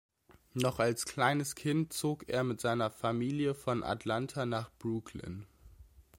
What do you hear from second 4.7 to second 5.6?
Brooklyn.